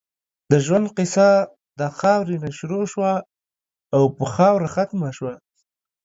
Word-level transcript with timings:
د 0.51 0.53
ژؤند 0.65 0.87
قیصه 0.97 1.29
د 1.79 1.81
خاؤرې 1.97 2.37
نه 2.43 2.49
شروع 2.57 2.83
شوه 2.93 3.13
او 3.95 4.03
پۀ 4.17 4.25
خاؤره 4.33 4.67
ختمه 4.75 5.09
شوه 5.17 5.33